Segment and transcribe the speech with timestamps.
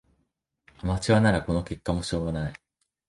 [0.81, 2.53] アマチュアならこの結果もしょうがない